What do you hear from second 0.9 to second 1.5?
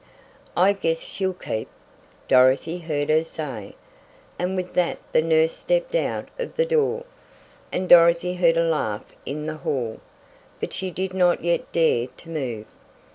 she'll